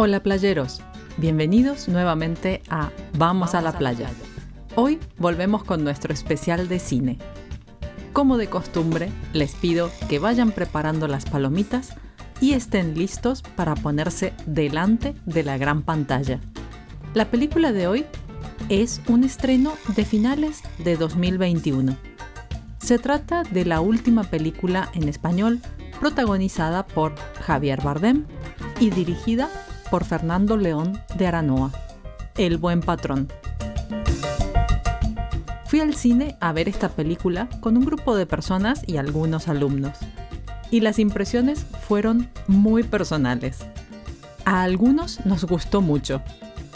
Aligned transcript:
Hola 0.00 0.22
playeros, 0.22 0.80
bienvenidos 1.16 1.88
nuevamente 1.88 2.62
a 2.70 2.92
Vamos, 3.14 3.56
a 3.56 3.62
la 3.62 3.76
playa. 3.76 4.08
Hoy 4.76 5.00
volvemos 5.18 5.64
con 5.64 5.82
nuestro 5.82 6.14
especial 6.14 6.68
de 6.68 6.78
cine. 6.78 7.18
Como 8.12 8.36
de 8.36 8.46
costumbre, 8.46 9.10
les 9.32 9.56
pido 9.56 9.90
que 10.08 10.20
vayan 10.20 10.52
preparando 10.52 11.08
las 11.08 11.24
palomitas 11.24 11.94
y 12.40 12.52
estén 12.52 12.96
listos 12.96 13.42
para 13.42 13.74
ponerse 13.74 14.34
delante 14.46 15.16
de 15.26 15.42
la 15.42 15.58
gran 15.58 15.82
pantalla. 15.82 16.38
La 17.14 17.28
película 17.28 17.72
de 17.72 17.88
hoy 17.88 18.06
es 18.68 19.00
un 19.08 19.24
estreno 19.24 19.72
de 19.96 20.04
finales 20.04 20.62
de 20.78 20.96
2021. 20.96 21.96
Se 22.78 23.00
trata 23.00 23.42
de 23.42 23.64
la 23.64 23.80
última 23.80 24.22
película 24.22 24.90
en 24.94 25.08
español 25.08 25.60
protagonizada 25.98 26.86
por 26.86 27.16
Javier 27.40 27.82
Bardem 27.82 28.26
y 28.78 28.90
dirigida 28.90 29.50
por 29.90 30.04
Fernando 30.04 30.56
León 30.56 31.00
de 31.16 31.26
Aranoa, 31.26 31.72
El 32.36 32.58
buen 32.58 32.80
patrón. 32.80 33.28
Fui 35.66 35.80
al 35.80 35.94
cine 35.94 36.36
a 36.40 36.52
ver 36.52 36.68
esta 36.68 36.88
película 36.88 37.48
con 37.60 37.76
un 37.76 37.84
grupo 37.84 38.16
de 38.16 38.26
personas 38.26 38.82
y 38.86 38.96
algunos 38.96 39.48
alumnos, 39.48 39.98
y 40.70 40.80
las 40.80 40.98
impresiones 40.98 41.66
fueron 41.86 42.30
muy 42.46 42.82
personales. 42.82 43.58
A 44.44 44.62
algunos 44.62 45.24
nos 45.26 45.44
gustó 45.44 45.80
mucho, 45.82 46.22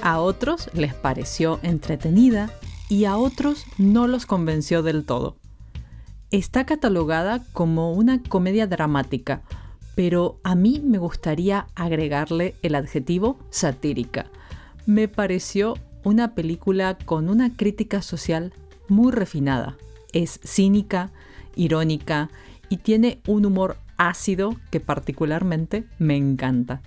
a 0.02 0.20
otros 0.20 0.68
les 0.74 0.94
pareció 0.94 1.60
entretenida 1.62 2.50
y 2.88 3.06
a 3.06 3.16
otros 3.16 3.64
no 3.78 4.06
los 4.06 4.26
convenció 4.26 4.82
del 4.82 5.04
todo. 5.04 5.36
Está 6.30 6.66
catalogada 6.66 7.42
como 7.52 7.92
una 7.92 8.22
comedia 8.22 8.66
dramática, 8.66 9.42
pero 9.94 10.38
a 10.42 10.54
mí 10.54 10.80
me 10.84 10.98
gustaría 10.98 11.66
agregarle 11.74 12.54
el 12.62 12.74
adjetivo 12.74 13.38
satírica. 13.50 14.26
Me 14.86 15.08
pareció 15.08 15.74
una 16.04 16.34
película 16.34 16.96
con 17.04 17.28
una 17.28 17.54
crítica 17.56 18.02
social 18.02 18.52
muy 18.88 19.12
refinada. 19.12 19.76
Es 20.12 20.40
cínica, 20.44 21.10
irónica 21.54 22.30
y 22.68 22.78
tiene 22.78 23.20
un 23.26 23.46
humor 23.46 23.76
ácido 23.96 24.56
que 24.70 24.80
particularmente 24.80 25.84
me 25.98 26.16
encanta. 26.16 26.82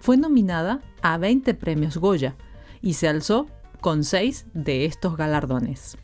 Fue 0.00 0.16
nominada 0.16 0.80
a 1.02 1.18
20 1.18 1.54
premios 1.54 1.96
Goya 1.96 2.34
y 2.82 2.94
se 2.94 3.08
alzó 3.08 3.46
con 3.80 4.04
6 4.04 4.46
de 4.54 4.84
estos 4.84 5.16
galardones. 5.16 5.96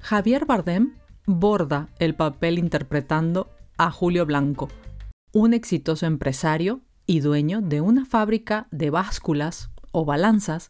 Javier 0.00 0.46
Bardem 0.46 0.94
borda 1.26 1.88
el 1.98 2.14
papel 2.14 2.58
interpretando 2.58 3.50
a 3.76 3.90
Julio 3.90 4.24
Blanco, 4.26 4.68
un 5.32 5.54
exitoso 5.54 6.06
empresario 6.06 6.80
y 7.06 7.20
dueño 7.20 7.60
de 7.60 7.80
una 7.80 8.04
fábrica 8.04 8.68
de 8.70 8.90
básculas 8.90 9.70
o 9.92 10.04
balanzas 10.04 10.68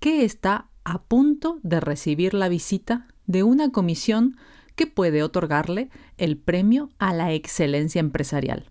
que 0.00 0.24
está 0.24 0.68
a 0.84 1.02
punto 1.02 1.58
de 1.62 1.80
recibir 1.80 2.34
la 2.34 2.48
visita 2.48 3.08
de 3.26 3.42
una 3.42 3.70
comisión 3.70 4.36
que 4.74 4.86
puede 4.86 5.22
otorgarle 5.22 5.90
el 6.18 6.36
premio 6.36 6.90
a 6.98 7.12
la 7.12 7.32
excelencia 7.32 8.00
empresarial. 8.00 8.70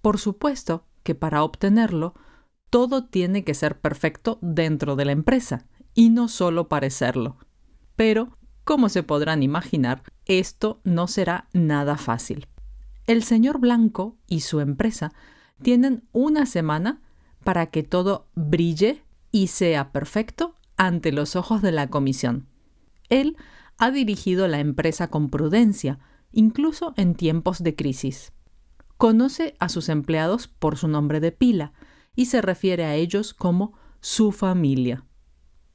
Por 0.00 0.18
supuesto 0.18 0.86
que 1.02 1.14
para 1.14 1.44
obtenerlo, 1.44 2.14
todo 2.70 3.04
tiene 3.04 3.44
que 3.44 3.54
ser 3.54 3.80
perfecto 3.80 4.38
dentro 4.40 4.96
de 4.96 5.04
la 5.04 5.12
empresa 5.12 5.66
y 5.94 6.08
no 6.10 6.28
solo 6.28 6.68
parecerlo. 6.68 7.36
Pero, 7.96 8.38
como 8.64 8.88
se 8.88 9.02
podrán 9.02 9.42
imaginar, 9.42 10.02
esto 10.24 10.80
no 10.84 11.06
será 11.06 11.48
nada 11.52 11.96
fácil. 11.98 12.48
El 13.06 13.24
señor 13.24 13.58
Blanco 13.58 14.16
y 14.28 14.40
su 14.40 14.60
empresa 14.60 15.12
tienen 15.60 16.04
una 16.12 16.46
semana 16.46 17.02
para 17.42 17.66
que 17.66 17.82
todo 17.82 18.28
brille 18.34 19.02
y 19.32 19.48
sea 19.48 19.90
perfecto 19.90 20.54
ante 20.76 21.10
los 21.10 21.34
ojos 21.34 21.62
de 21.62 21.72
la 21.72 21.88
comisión. 21.90 22.46
Él 23.08 23.36
ha 23.78 23.90
dirigido 23.90 24.46
la 24.46 24.60
empresa 24.60 25.08
con 25.08 25.30
prudencia, 25.30 25.98
incluso 26.30 26.94
en 26.96 27.14
tiempos 27.14 27.62
de 27.62 27.74
crisis. 27.74 28.32
Conoce 28.98 29.56
a 29.58 29.68
sus 29.68 29.88
empleados 29.88 30.46
por 30.46 30.78
su 30.78 30.86
nombre 30.86 31.18
de 31.18 31.32
pila 31.32 31.72
y 32.14 32.26
se 32.26 32.40
refiere 32.40 32.84
a 32.84 32.94
ellos 32.94 33.34
como 33.34 33.72
su 34.00 34.30
familia. 34.30 35.04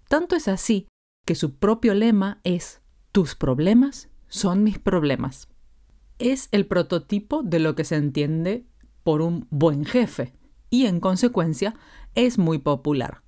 Tanto 0.08 0.38
es 0.38 0.48
así 0.48 0.88
que 1.26 1.36
su 1.36 1.56
propio 1.56 1.94
lema 1.94 2.40
es 2.46 2.82
Tus 3.12 3.36
problemas 3.36 4.10
son 4.30 4.64
mis 4.64 4.80
problemas 4.80 5.50
es 6.20 6.50
el 6.52 6.66
prototipo 6.66 7.44
de 7.44 7.60
lo 7.60 7.76
que 7.76 7.84
se 7.84 7.96
entiende 7.96 8.66
por 9.04 9.22
un 9.22 9.48
buen 9.50 9.86
jefe 9.86 10.34
y 10.70 10.86
en 10.86 11.00
consecuencia 11.00 11.76
es 12.16 12.38
muy 12.38 12.58
popular. 12.58 13.24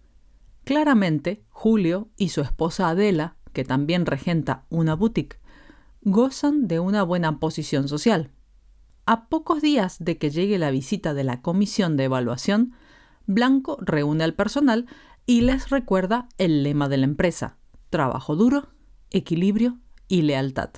Claramente, 0.64 1.44
Julio 1.50 2.10
y 2.18 2.30
su 2.30 2.42
esposa 2.42 2.90
Adela, 2.90 3.38
que 3.54 3.64
también 3.64 4.06
regenta 4.06 4.66
una 4.70 4.96
boutique, 4.96 5.40
gozan 6.02 6.68
de 6.68 6.80
una 6.80 7.04
buena 7.04 7.40
posición 7.40 7.88
social. 7.88 8.32
A 9.06 9.28
pocos 9.28 9.62
días 9.62 9.98
de 10.00 10.18
que 10.18 10.30
llegue 10.30 10.60
la 10.60 10.72
visita 10.72 11.14
de 11.14 11.24
la 11.24 11.42
comisión 11.42 11.98
de 11.98 12.06
evaluación, 12.06 12.74
Blanco 13.26 13.78
reúne 13.82 14.24
al 14.24 14.34
personal 14.34 14.86
y 15.26 15.42
les 15.42 15.70
recuerda 15.70 16.28
el 16.38 16.64
lema 16.64 16.90
de 16.90 16.98
la 16.98 17.06
empresa, 17.06 17.58
trabajo 17.90 18.36
duro, 18.36 18.70
equilibrio 19.12 19.80
y 20.08 20.24
lealtad. 20.24 20.72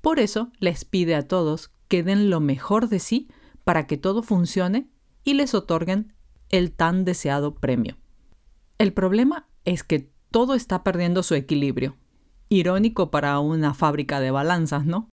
Por 0.00 0.18
eso 0.18 0.50
les 0.58 0.84
pide 0.84 1.14
a 1.14 1.26
todos 1.26 1.70
que 1.88 2.02
den 2.02 2.30
lo 2.30 2.40
mejor 2.40 2.88
de 2.88 3.00
sí 3.00 3.28
para 3.64 3.86
que 3.86 3.96
todo 3.96 4.22
funcione 4.22 4.88
y 5.24 5.34
les 5.34 5.54
otorguen 5.54 6.14
el 6.48 6.72
tan 6.72 7.04
deseado 7.04 7.54
premio. 7.54 7.96
El 8.78 8.92
problema 8.92 9.48
es 9.64 9.84
que 9.84 10.10
todo 10.30 10.54
está 10.54 10.82
perdiendo 10.82 11.22
su 11.22 11.34
equilibrio. 11.34 11.96
Irónico 12.48 13.10
para 13.10 13.38
una 13.40 13.74
fábrica 13.74 14.20
de 14.20 14.30
balanzas, 14.30 14.86
¿no? 14.86 15.08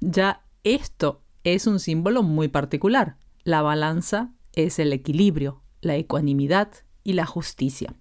Ya 0.00 0.46
esto 0.64 1.22
es 1.44 1.66
un 1.66 1.78
símbolo 1.78 2.22
muy 2.22 2.48
particular. 2.48 3.18
La 3.42 3.62
balanza 3.62 4.32
es 4.52 4.78
el 4.78 4.92
equilibrio, 4.92 5.62
la 5.80 5.96
ecuanimidad 5.96 6.72
y 7.02 7.12
la 7.12 7.26
justicia. 7.26 7.94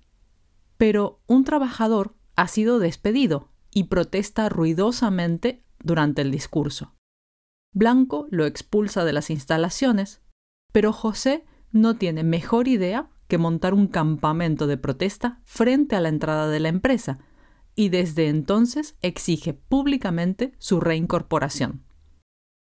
Pero 0.77 1.21
un 1.27 1.43
trabajador 1.43 2.15
ha 2.35 2.47
sido 2.47 2.79
despedido 2.79 3.49
y 3.71 3.85
protesta 3.85 4.49
ruidosamente 4.49 5.62
durante 5.83 6.21
el 6.21 6.31
discurso. 6.31 6.95
Blanco 7.73 8.27
lo 8.29 8.45
expulsa 8.45 9.03
de 9.05 9.13
las 9.13 9.29
instalaciones, 9.29 10.21
pero 10.71 10.93
José 10.93 11.45
no 11.71 11.95
tiene 11.95 12.23
mejor 12.23 12.67
idea 12.67 13.09
que 13.27 13.37
montar 13.37 13.73
un 13.73 13.87
campamento 13.87 14.67
de 14.67 14.77
protesta 14.77 15.41
frente 15.45 15.95
a 15.95 16.01
la 16.01 16.09
entrada 16.09 16.47
de 16.49 16.59
la 16.59 16.69
empresa, 16.69 17.19
y 17.75 17.89
desde 17.89 18.29
entonces 18.29 18.95
exige 19.01 19.53
públicamente 19.53 20.53
su 20.59 20.79
reincorporación. 20.79 21.83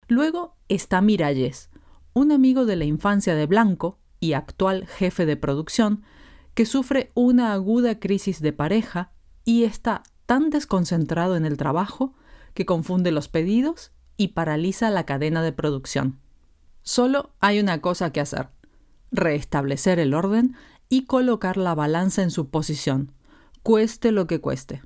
Luego 0.08 0.56
está 0.68 1.00
Miralles, 1.00 1.70
un 2.12 2.32
amigo 2.32 2.66
de 2.66 2.76
la 2.76 2.84
infancia 2.84 3.34
de 3.34 3.46
Blanco 3.46 4.00
y 4.18 4.32
actual 4.32 4.86
jefe 4.86 5.26
de 5.26 5.36
producción, 5.36 6.02
que 6.54 6.66
sufre 6.66 7.12
una 7.14 7.52
aguda 7.52 8.00
crisis 8.00 8.40
de 8.40 8.52
pareja 8.52 9.12
y 9.44 9.62
está 9.62 10.02
tan 10.26 10.50
desconcentrado 10.50 11.36
en 11.36 11.44
el 11.44 11.56
trabajo 11.56 12.14
que 12.54 12.66
confunde 12.66 13.10
los 13.10 13.28
pedidos 13.28 13.92
y 14.16 14.28
paraliza 14.28 14.90
la 14.90 15.04
cadena 15.04 15.42
de 15.42 15.52
producción. 15.52 16.18
Solo 16.82 17.30
hay 17.40 17.60
una 17.60 17.80
cosa 17.80 18.12
que 18.12 18.20
hacer, 18.20 18.48
restablecer 19.10 19.98
el 19.98 20.14
orden 20.14 20.56
y 20.88 21.04
colocar 21.04 21.56
la 21.56 21.74
balanza 21.74 22.22
en 22.22 22.30
su 22.30 22.48
posición, 22.48 23.12
cueste 23.62 24.12
lo 24.12 24.26
que 24.26 24.40
cueste. 24.40 24.82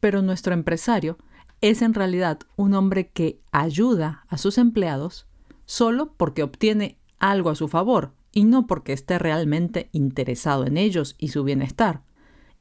Pero 0.00 0.22
nuestro 0.22 0.54
empresario 0.54 1.18
es 1.60 1.82
en 1.82 1.94
realidad 1.94 2.40
un 2.56 2.74
hombre 2.74 3.08
que 3.08 3.40
ayuda 3.50 4.24
a 4.28 4.38
sus 4.38 4.58
empleados 4.58 5.26
solo 5.66 6.14
porque 6.16 6.42
obtiene 6.42 6.98
algo 7.18 7.50
a 7.50 7.54
su 7.54 7.68
favor 7.68 8.12
y 8.32 8.44
no 8.44 8.66
porque 8.66 8.92
esté 8.92 9.18
realmente 9.18 9.88
interesado 9.92 10.66
en 10.66 10.76
ellos 10.76 11.16
y 11.18 11.28
su 11.28 11.44
bienestar. 11.44 12.02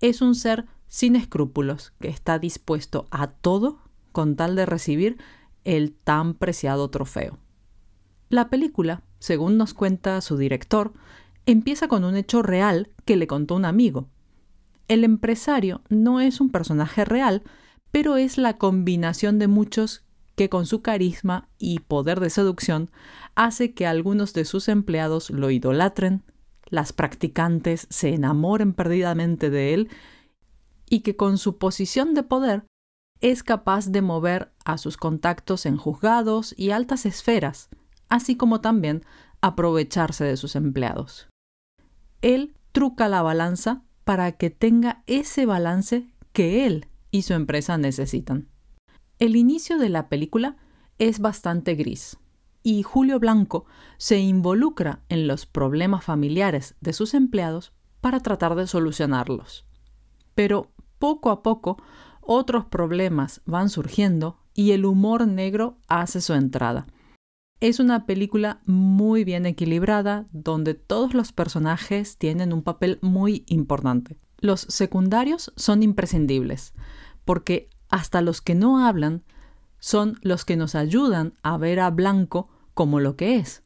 Es 0.02 0.22
un 0.22 0.34
ser 0.34 0.66
sin 0.88 1.16
escrúpulos 1.16 1.94
que 2.00 2.08
está 2.08 2.40
dispuesto 2.40 3.08
a 3.12 3.28
todo 3.28 3.80
con 4.18 4.36
tal 4.36 4.56
de 4.56 4.66
recibir 4.66 5.18
el 5.64 5.94
tan 5.94 6.34
preciado 6.34 6.90
trofeo. 6.90 7.38
La 8.30 8.50
película, 8.50 9.04
según 9.20 9.58
nos 9.58 9.76
cuenta 9.76 10.20
su 10.22 10.38
director, 10.38 10.94
empieza 11.46 11.88
con 11.88 12.04
un 12.04 12.16
hecho 12.16 12.42
real 12.42 12.90
que 13.06 13.16
le 13.16 13.28
contó 13.28 13.54
un 13.54 13.66
amigo. 13.66 14.10
El 14.88 15.04
empresario 15.04 15.82
no 15.90 16.20
es 16.20 16.42
un 16.42 16.50
personaje 16.50 17.06
real, 17.06 17.44
pero 17.92 18.18
es 18.18 18.40
la 18.40 18.58
combinación 18.58 19.38
de 19.38 19.48
muchos 19.48 20.04
que 20.36 20.50
con 20.50 20.66
su 20.66 20.82
carisma 20.82 21.48
y 21.60 21.78
poder 21.78 22.20
de 22.20 22.32
seducción 22.32 22.90
hace 23.36 23.76
que 23.76 23.86
algunos 23.86 24.34
de 24.34 24.46
sus 24.46 24.68
empleados 24.68 25.30
lo 25.30 25.52
idolatren, 25.52 26.24
las 26.66 26.92
practicantes 26.92 27.86
se 27.92 28.16
enamoren 28.16 28.74
perdidamente 28.74 29.52
de 29.52 29.76
él 29.76 29.90
y 30.90 31.02
que 31.02 31.16
con 31.16 31.38
su 31.38 31.60
posición 31.60 32.16
de 32.16 32.24
poder 32.24 32.64
es 33.22 33.44
capaz 33.44 33.88
de 33.88 34.02
mover 34.02 34.52
a 34.66 34.78
sus 34.78 34.98
contactos 34.98 35.66
en 35.66 35.78
juzgados 35.78 36.54
y 36.58 36.72
altas 36.72 37.06
esferas, 37.06 37.70
así 38.10 38.36
como 38.36 38.62
también 38.62 39.04
aprovecharse 39.42 40.24
de 40.24 40.38
sus 40.38 40.56
empleados. 40.56 41.28
Él 42.22 42.56
truca 42.72 43.08
la 43.08 43.22
balanza 43.22 43.84
para 44.04 44.34
que 44.34 44.50
tenga 44.50 45.04
ese 45.08 45.46
balance 45.46 46.08
que 46.34 46.66
él 46.66 46.88
y 47.12 47.24
su 47.24 47.34
empresa 47.34 47.78
necesitan. 47.78 48.50
El 49.20 49.36
inicio 49.36 49.78
de 49.78 49.90
la 49.90 50.10
película 50.10 50.58
es 51.00 51.20
bastante 51.20 51.76
gris 51.76 52.18
y 52.64 52.84
Julio 52.84 53.20
Blanco 53.20 53.66
se 53.98 54.20
involucra 54.20 55.02
en 55.10 55.28
los 55.28 55.46
problemas 55.46 56.04
familiares 56.04 56.76
de 56.82 56.94
sus 56.94 57.14
empleados 57.14 57.74
para 58.02 58.20
tratar 58.20 58.56
de 58.56 58.68
solucionarlos. 58.68 59.66
Pero 60.36 60.72
poco 61.00 61.30
a 61.30 61.44
poco 61.44 61.82
otros 62.28 62.66
problemas 62.66 63.42
van 63.46 63.70
surgiendo 63.70 64.38
y 64.54 64.72
el 64.72 64.86
humor 64.86 65.28
negro 65.28 65.78
hace 65.88 66.20
su 66.20 66.34
entrada. 66.34 66.86
Es 67.60 67.80
una 67.80 68.06
película 68.06 68.60
muy 68.66 69.24
bien 69.24 69.46
equilibrada 69.46 70.28
donde 70.32 70.76
todos 70.76 71.14
los 71.14 71.32
personajes 71.32 72.18
tienen 72.18 72.54
un 72.54 72.62
papel 72.62 73.00
muy 73.02 73.46
importante. 73.48 74.18
Los 74.40 74.62
secundarios 74.62 75.54
son 75.56 75.82
imprescindibles 75.82 76.74
porque 77.24 77.70
hasta 77.90 78.22
los 78.22 78.42
que 78.42 78.56
no 78.56 78.86
hablan 78.86 79.24
son 79.80 80.20
los 80.22 80.44
que 80.44 80.58
nos 80.58 80.76
ayudan 80.76 81.34
a 81.44 81.58
ver 81.58 81.80
a 81.80 81.90
Blanco 81.90 82.50
como 82.74 83.00
lo 83.00 83.16
que 83.16 83.38
es. 83.38 83.64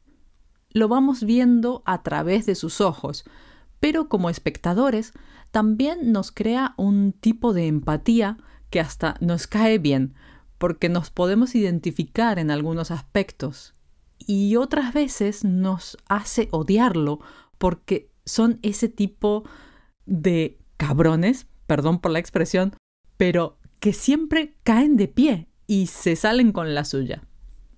Lo 0.70 0.88
vamos 0.88 1.24
viendo 1.24 1.82
a 1.84 2.02
través 2.02 2.46
de 2.46 2.54
sus 2.54 2.80
ojos, 2.80 3.24
pero 3.80 4.08
como 4.08 4.30
espectadores 4.30 5.12
también 5.50 6.12
nos 6.12 6.30
crea 6.30 6.74
un 6.76 7.12
tipo 7.12 7.52
de 7.52 7.66
empatía 7.66 8.38
que 8.72 8.80
hasta 8.80 9.14
nos 9.20 9.46
cae 9.46 9.78
bien, 9.78 10.14
porque 10.58 10.88
nos 10.88 11.10
podemos 11.10 11.54
identificar 11.54 12.40
en 12.40 12.50
algunos 12.50 12.90
aspectos 12.90 13.74
y 14.18 14.56
otras 14.56 14.94
veces 14.94 15.44
nos 15.44 15.96
hace 16.08 16.48
odiarlo 16.50 17.20
porque 17.58 18.10
son 18.24 18.58
ese 18.62 18.88
tipo 18.88 19.44
de 20.06 20.58
cabrones, 20.76 21.46
perdón 21.66 22.00
por 22.00 22.12
la 22.12 22.18
expresión, 22.18 22.74
pero 23.16 23.58
que 23.78 23.92
siempre 23.92 24.56
caen 24.62 24.96
de 24.96 25.08
pie 25.08 25.48
y 25.66 25.86
se 25.86 26.16
salen 26.16 26.52
con 26.52 26.74
la 26.74 26.84
suya. 26.84 27.22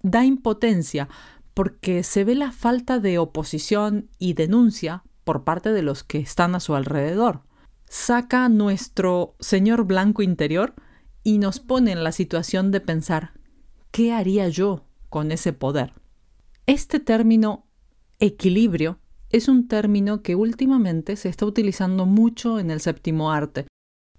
Da 0.03 0.25
impotencia 0.25 1.09
porque 1.55 2.03
se 2.03 2.25
ve 2.25 2.35
la 2.35 2.53
falta 2.53 2.99
de 2.99 3.19
oposición 3.19 4.11
y 4.19 4.35
denuncia 4.35 5.05
por 5.25 5.45
parte 5.45 5.73
de 5.73 5.83
los 5.83 6.05
que 6.05 6.19
están 6.19 6.55
a 6.55 6.61
su 6.61 6.75
alrededor. 6.75 7.43
Saca 7.89 8.49
nuestro 8.49 9.37
señor 9.41 9.85
blanco 9.85 10.23
interior 10.23 10.75
y 11.25 11.39
nos 11.39 11.59
pone 11.59 11.91
en 11.91 12.05
la 12.05 12.13
situación 12.13 12.71
de 12.71 12.81
pensar, 12.81 13.33
¿qué 13.91 14.13
haría 14.13 14.49
yo 14.49 14.85
con 15.09 15.33
ese 15.33 15.55
poder? 15.55 15.95
Este 16.67 17.01
término 17.01 17.67
equilibrio 18.21 18.99
es 19.31 19.49
un 19.49 19.67
término 19.67 20.23
que 20.23 20.37
últimamente 20.37 21.17
se 21.17 21.31
está 21.31 21.47
utilizando 21.47 22.07
mucho 22.07 22.61
en 22.61 22.71
el 22.71 22.81
séptimo 22.81 23.33
arte, 23.33 23.67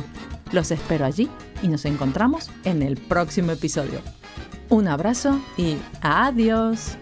Los 0.52 0.72
espero 0.72 1.06
allí 1.06 1.30
y 1.62 1.68
nos 1.68 1.86
encontramos 1.86 2.50
en 2.64 2.82
el 2.82 2.98
próximo 2.98 3.52
episodio. 3.52 4.02
Un 4.70 4.88
abrazo 4.88 5.40
y 5.56 5.78
adiós. 6.02 6.98